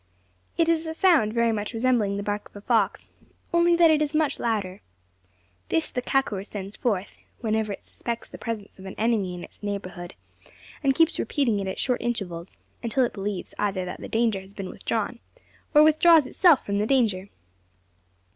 [0.57, 3.07] It is a sound very much resembling the bark of a fox,
[3.53, 4.81] only that it is much louder.
[5.69, 9.61] This the kakur sends forth, whenever it suspects the presence of an enemy in its
[9.61, 10.15] neighbourhood;
[10.83, 14.55] and keeps repeating it at short intervals, until it believes either that the danger has
[14.55, 15.19] been withdrawn,
[15.75, 17.29] or withdraws itself from the danger.